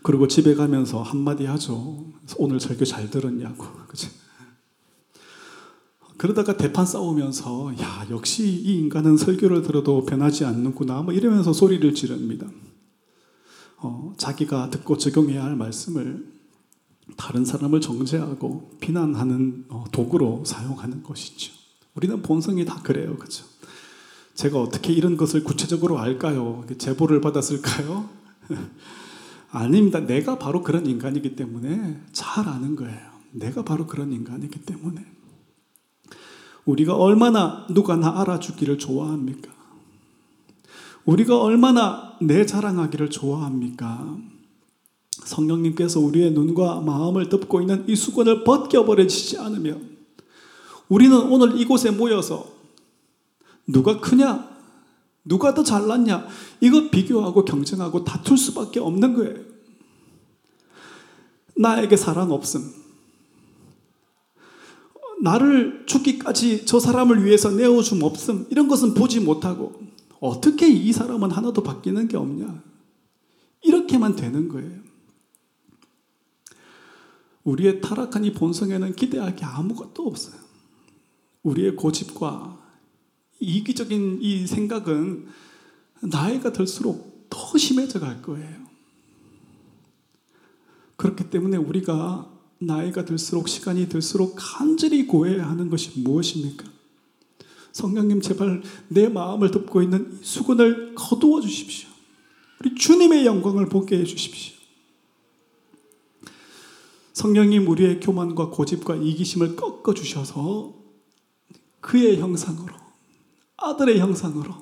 [0.03, 2.05] 그리고 집에 가면서 한마디 하죠.
[2.36, 3.64] 오늘 설교 잘 들었냐고.
[3.88, 4.11] 그치?
[6.16, 12.46] 그러다가 대판 싸우면서 야 역시 이 인간은 설교를 들어도 변하지 않는구나 뭐 이러면서 소리를 지릅니다.
[13.78, 16.26] 어, 자기가 듣고 적용해야 할 말씀을
[17.16, 21.52] 다른 사람을 정죄하고 비난하는 어, 도구로 사용하는 것이죠.
[21.94, 23.44] 우리는 본성이 다 그래요, 그렇죠?
[24.34, 26.64] 제가 어떻게 이런 것을 구체적으로 알까요?
[26.78, 28.08] 제보를 받았을까요?
[29.50, 30.00] 아닙니다.
[30.00, 33.14] 내가 바로 그런 인간이기 때문에 잘 아는 거예요.
[33.32, 35.13] 내가 바로 그런 인간이기 때문에.
[36.64, 39.52] 우리가 얼마나 누가 나 알아주기를 좋아합니까?
[41.04, 44.16] 우리가 얼마나 내 자랑하기를 좋아합니까?
[45.24, 49.94] 성령님께서 우리의 눈과 마음을 덮고 있는 이 수건을 벗겨버리지 않으면
[50.88, 52.46] 우리는 오늘 이곳에 모여서
[53.66, 54.54] 누가 크냐?
[55.24, 56.26] 누가 더 잘났냐?
[56.60, 59.36] 이거 비교하고 경쟁하고 다툴 수밖에 없는 거예요.
[61.56, 62.84] 나에게 사랑 없음.
[65.25, 68.47] 나를 죽기까지 저 사람을 위해서 내어줌 없음.
[68.51, 69.81] 이런 것은 보지 못하고
[70.20, 72.62] 어떻게 이 사람은 하나도 바뀌는 게 없냐?
[73.62, 74.81] 이렇게만 되는 거예요.
[77.43, 80.37] 우리의 타락한 이 본성에는 기대할 게 아무것도 없어요.
[81.43, 82.59] 우리의 고집과
[83.41, 85.27] 이기적인 이 생각은
[86.03, 88.64] 나이가 들수록 더 심해져 갈 거예요.
[90.97, 96.64] 그렇기 때문에 우리가 나이가 들수록 시간이 들수록 간절히 고해야 하는 것이 무엇입니까?
[97.72, 101.88] 성령님 제발 내 마음을 덮고 있는 수건을 거두어 주십시오.
[102.61, 104.55] 우리 주님의 영광을 보게 해 주십시오.
[107.12, 110.74] 성령님 우리의 교만과 고집과 이기심을 꺾어 주셔서
[111.80, 112.74] 그의 형상으로
[113.57, 114.55] 아들의 형상으로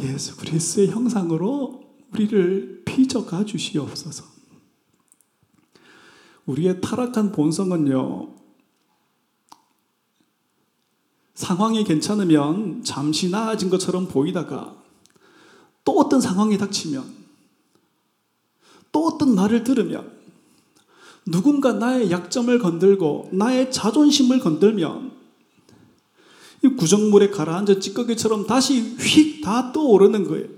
[0.00, 4.35] 예수 그리스의 형상으로 우리를 빚어가 주시옵소서.
[6.46, 8.28] 우리의 타락한 본성은요,
[11.34, 14.74] 상황이 괜찮으면 잠시 나아진 것처럼 보이다가
[15.84, 17.04] 또 어떤 상황이 닥치면
[18.90, 20.16] 또 어떤 말을 들으면
[21.26, 25.12] 누군가 나의 약점을 건들고 나의 자존심을 건들면
[26.64, 30.48] 이 구정물에 가라앉은 찌꺼기처럼 다시 휙 다 떠오르는 거예요.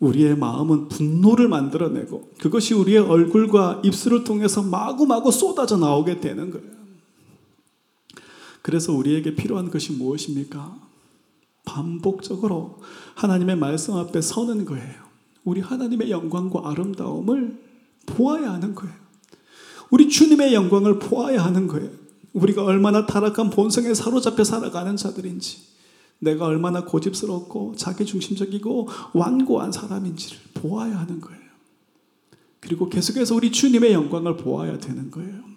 [0.00, 6.78] 우리의 마음은 분노를 만들어내고 그것이 우리의 얼굴과 입술을 통해서 마구마구 쏟아져 나오게 되는 거예요.
[8.62, 10.76] 그래서 우리에게 필요한 것이 무엇입니까?
[11.64, 12.80] 반복적으로
[13.14, 15.08] 하나님의 말씀 앞에 서는 거예요.
[15.44, 17.58] 우리 하나님의 영광과 아름다움을
[18.06, 18.94] 보아야 하는 거예요.
[19.90, 21.90] 우리 주님의 영광을 보아야 하는 거예요.
[22.32, 25.58] 우리가 얼마나 타락한 본성에 사로잡혀 살아가는 자들인지,
[26.20, 31.38] 내가 얼마나 고집스럽고 자기중심적이고 완고한 사람인지를 보아야 하는 거예요.
[32.60, 35.48] 그리고 계속해서 우리 주님의 영광을 보아야 되는 거예요.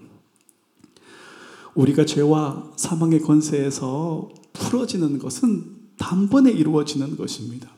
[1.74, 7.70] 우리가 죄와 사망의 권세에서 풀어지는 것은 단번에 이루어지는 것입니다.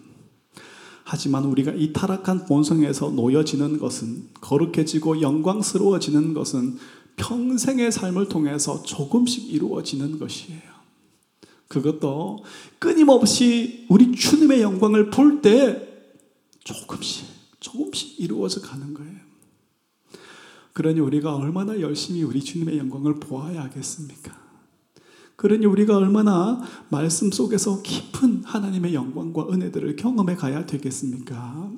[1.03, 6.77] 하지만 우리가 이 타락한 본성에서 놓여지는 것은 거룩해지고 영광스러워지는 것은
[7.17, 10.72] 평생의 삶을 통해서 조금씩 이루어지는 것이에요.
[11.73, 12.43] 그것도
[12.79, 15.89] 끊임없이 우리 주님의 영광을 볼 때
[16.63, 17.25] 조금씩,
[17.59, 19.23] 조금씩 이루어져 가는 거예요.
[20.73, 24.41] 그러니 우리가 얼마나 열심히 우리 주님의 영광을 보아야 하겠습니까?
[25.35, 31.71] 그러니 우리가 얼마나 말씀 속에서 깊은 하나님의 영광과 은혜들을 경험해 가야 되겠습니까?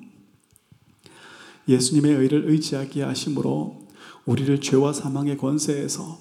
[1.67, 3.87] 예수님의 의를 의지하게 하심으로
[4.25, 6.19] 우리를 죄와 사망의 권세에서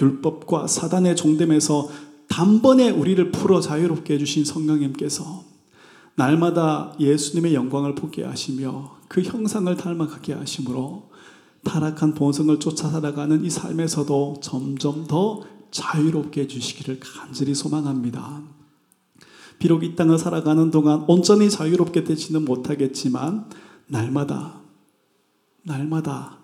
[0.00, 1.88] 율법과 사단의 종됨에서
[2.32, 5.44] 단번에 우리를 풀어 자유롭게 해주신 성령님께서
[6.14, 11.10] 날마다 예수님의 영광을 보게 하시며 그 형상을 닮아가게 하심으로
[11.62, 18.40] 타락한 본성을 쫓아 살아가는 이 삶에서도 점점 더 자유롭게 해주시기를 간절히 소망합니다.
[19.58, 23.50] 비록 이 땅을 살아가는 동안 온전히 자유롭게 되지는 못하겠지만
[23.88, 24.62] 날마다
[25.64, 26.38] 날마다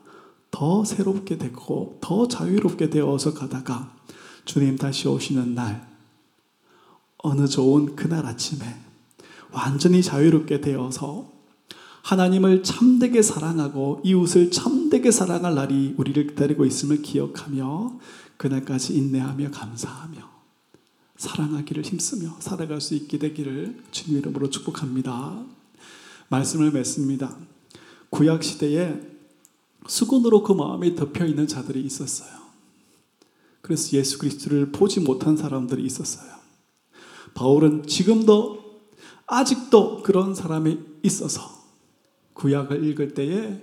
[0.51, 3.98] 더 새롭게 되고 더 자유롭게 되어서 가다가
[4.49, 5.87] 주님 다시 오시는 날
[7.19, 8.65] 어느 좋은 그날 아침에
[9.53, 11.31] 완전히 자유롭게 되어서
[12.03, 18.01] 하나님을 참되게 사랑하고 이웃을 참되게 사랑할 날이 우리를 기다리고 있음을 기억하며
[18.39, 20.19] 그날까지 인내하며 감사하며
[21.19, 25.45] 사랑하기를 힘쓰며 살아갈 수 있게 되기를 주님 이름으로 축복합니다.
[26.29, 27.37] 말씀을 맺습니다.
[28.09, 28.99] 구약 시대에
[29.87, 32.38] 수건으로 그 마음이 덮여 있는 자들이 있었어요.
[33.61, 36.31] 그래서 예수 그리스도를 보지 못한 사람들이 있었어요.
[37.35, 38.59] 바울은 지금도
[39.27, 41.43] 아직도 그런 사람이 있어서
[42.35, 43.63] 구약을 읽을 때에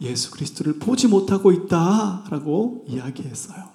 [0.00, 3.74] 예수 그리스도를 보지 못하고 있다라고 이야기했어요.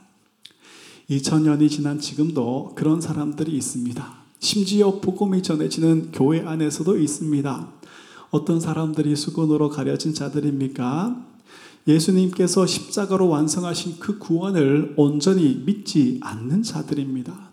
[1.09, 4.19] 2000년이 지난 지금도 그런 사람들이 있습니다.
[4.39, 7.73] 심지어 복음이 전해지는 교회 안에서도 있습니다.
[8.29, 11.25] 어떤 사람들이 수건으로 가려진 자들입니까?
[11.87, 17.49] 예수님께서 십자가로 완성하신 그 구원을 온전히 믿지 않는 자들입니다.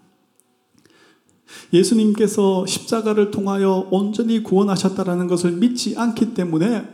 [1.73, 6.89] 예수님께서 십자가를 통하여 온전히 구원하셨다라는 것을 믿지 않기 때문에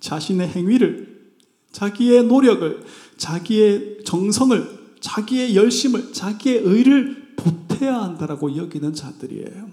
[0.00, 1.32] 자신의 행위를,
[1.72, 2.82] 자기의 노력을,
[3.16, 9.68] 자기의 정성을, 자기의 열심을, 자기의 의를 보태야 한다라고 여기는 자들이에요.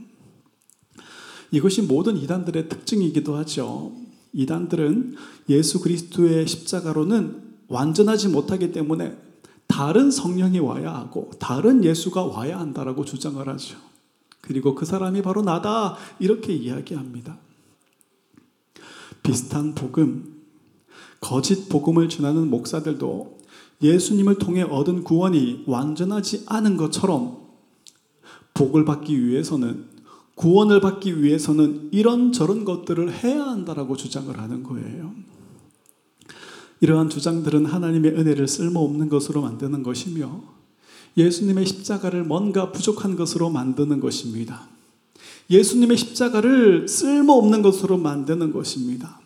[1.52, 3.94] 이것이 모든 이단들의 특징이기도 하죠.
[4.34, 5.16] 이단들은
[5.50, 9.18] 예수 그리스도의 십자가로는 완전하지 못하기 때문에
[9.68, 13.78] 다른 성령이 와야 하고 다른 예수가 와야 한다라고 주장을 하죠.
[14.42, 17.38] 그리고 그 사람이 바로 나다 이렇게 이야기합니다.
[19.24, 20.42] 비슷한 복음,
[21.22, 23.38] 거짓 복음을 전하는 목사들도
[23.82, 27.40] 예수님을 통해 얻은 구원이 완전하지 않은 것처럼
[28.54, 29.91] 복을 받기 위해서는
[30.42, 35.14] 구원을 받기 위해서는 이런저런 것들을 해야 한다라고 주장을 하는 거예요.
[36.80, 40.42] 이러한 주장들은 하나님의 은혜를 쓸모없는 것으로 만드는 것이며
[41.16, 44.68] 예수님의 십자가를 뭔가 부족한 것으로 만드는 것입니다.
[45.52, 49.20] 예수님의 십자가를 쓸모없는 것으로 만드는 것입니다.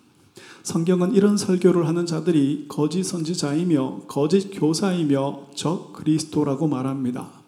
[0.63, 7.44] 성경은 이런 설교를 하는 자들이 거짓 선지자이며 거짓 교사이며 적 그리스도라고 말합니다.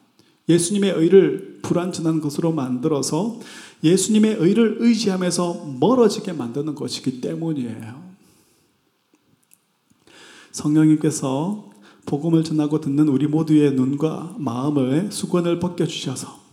[0.50, 3.40] 예수님의 의를 불완전한 것으로 만들어서
[3.84, 8.08] 예수님의 의를 의지하면서 멀어지게 만드는 것이기 때문이에요.
[10.52, 11.70] 성령님께서
[12.06, 16.48] 복음을 전하고 듣는 우리 모두의 눈과 마음을 수건을 벗겨주셔서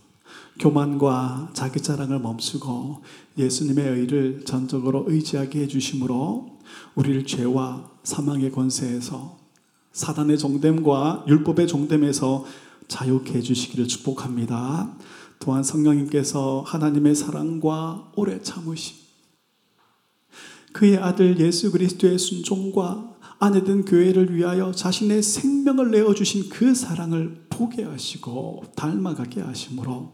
[0.59, 3.01] 교만과 자기 자랑을 멈추고
[3.37, 6.59] 예수님의 의를 전적으로 의지하게 해주심으로
[6.95, 9.37] 우리를 죄와 사망의 권세에서
[9.91, 12.45] 사단의 종됨과 율법의 종됨에서
[12.87, 14.95] 자유케 해주시기를 축복합니다.
[15.39, 18.97] 또한 성령님께서 하나님의 사랑과 오래 참으심,
[20.73, 27.83] 그의 아들 예수 그리스도의 순종과 아내 된 교회를 위하여 자신의 생명을 내어주신 그 사랑을 보게
[27.83, 30.13] 하시고 닮아가게 하심으로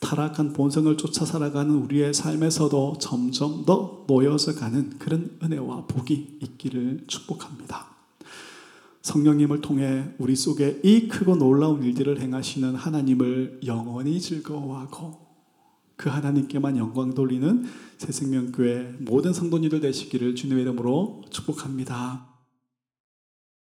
[0.00, 7.95] 타락한 본성을 쫓아 살아가는 우리의 삶에서도 점점 더 놓여서 가는 그런 은혜와 복이 있기를 축복합니다.
[9.06, 15.26] 성령님을 통해 우리 속에 이 크고 놀라운 일들을 행하시는 하나님을 영원히 즐거워하고
[15.94, 17.66] 그 하나님께만 영광 돌리는
[17.98, 22.35] 새생명교회 모든 성도님들 되시기를 주님의 이름으로 축복합니다.